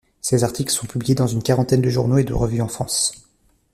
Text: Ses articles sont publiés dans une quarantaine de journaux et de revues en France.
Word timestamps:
Ses 0.19 0.43
articles 0.43 0.71
sont 0.73 0.87
publiés 0.87 1.13
dans 1.13 1.27
une 1.27 1.43
quarantaine 1.43 1.79
de 1.83 1.87
journaux 1.91 2.17
et 2.17 2.23
de 2.23 2.33
revues 2.33 2.63
en 2.63 2.67
France. 2.67 3.13